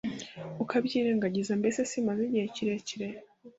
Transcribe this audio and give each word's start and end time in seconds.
Ukabyirengagiza 0.63 1.53
mbese 1.61 1.79
simaze 1.91 2.21
igihe 2.25 2.45
kirekire 2.55 3.07